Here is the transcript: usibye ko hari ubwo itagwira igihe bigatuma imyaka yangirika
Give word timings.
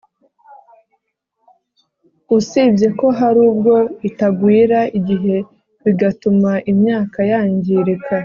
usibye 2.37 2.87
ko 2.99 3.07
hari 3.19 3.39
ubwo 3.51 3.75
itagwira 4.09 4.79
igihe 4.97 5.35
bigatuma 5.83 6.51
imyaka 6.71 7.19
yangirika 7.31 8.15